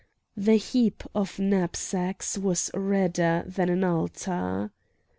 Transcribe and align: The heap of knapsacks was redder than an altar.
The 0.35 0.55
heap 0.55 1.03
of 1.13 1.37
knapsacks 1.37 2.35
was 2.35 2.71
redder 2.73 3.43
than 3.45 3.69
an 3.69 3.83
altar. 3.83 4.71